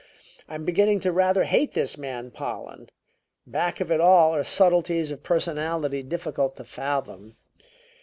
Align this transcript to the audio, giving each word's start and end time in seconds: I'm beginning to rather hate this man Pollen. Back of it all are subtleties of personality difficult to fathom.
I'm 0.49 0.65
beginning 0.65 0.99
to 1.01 1.11
rather 1.11 1.43
hate 1.43 1.73
this 1.73 1.95
man 1.95 2.31
Pollen. 2.31 2.89
Back 3.45 3.79
of 3.79 3.91
it 3.91 4.01
all 4.01 4.33
are 4.33 4.43
subtleties 4.43 5.11
of 5.11 5.21
personality 5.21 6.01
difficult 6.01 6.57
to 6.57 6.63
fathom. 6.63 7.35